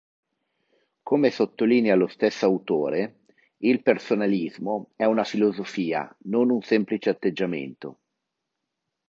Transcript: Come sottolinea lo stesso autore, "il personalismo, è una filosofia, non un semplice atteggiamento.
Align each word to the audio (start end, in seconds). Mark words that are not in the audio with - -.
Come 1.03 1.29
sottolinea 1.29 1.93
lo 1.93 2.07
stesso 2.07 2.47
autore, 2.47 3.19
"il 3.57 3.83
personalismo, 3.83 4.89
è 4.95 5.05
una 5.05 5.23
filosofia, 5.23 6.11
non 6.23 6.49
un 6.49 6.63
semplice 6.63 7.11
atteggiamento. 7.11 7.99